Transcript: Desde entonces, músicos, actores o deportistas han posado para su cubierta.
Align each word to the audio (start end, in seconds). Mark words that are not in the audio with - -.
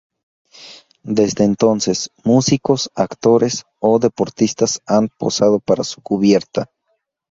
Desde 1.03 1.43
entonces, 1.43 2.09
músicos, 2.23 2.89
actores 2.95 3.65
o 3.79 3.99
deportistas 3.99 4.81
han 4.87 5.09
posado 5.09 5.59
para 5.59 5.83
su 5.83 6.01
cubierta. 6.01 6.71